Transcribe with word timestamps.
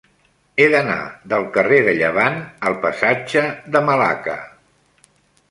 He 0.61 0.65
d'anar 0.75 0.95
del 1.33 1.45
carrer 1.57 1.79
de 1.89 1.93
Llevant 1.99 2.41
al 2.71 2.79
passatge 2.87 3.45
de 3.77 3.85
Malacca. 3.91 4.37